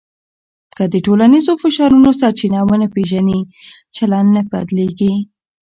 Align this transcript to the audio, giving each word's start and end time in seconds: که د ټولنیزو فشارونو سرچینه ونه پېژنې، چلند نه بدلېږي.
که 0.77 0.83
د 0.93 0.95
ټولنیزو 1.05 1.53
فشارونو 1.63 2.09
سرچینه 2.21 2.59
ونه 2.69 2.87
پېژنې، 2.93 3.39
چلند 3.95 4.27
نه 4.35 4.41
بدلېږي. 4.51 5.13